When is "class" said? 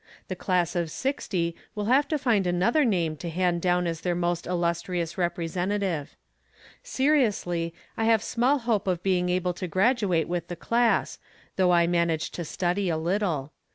0.35-0.75, 10.55-11.19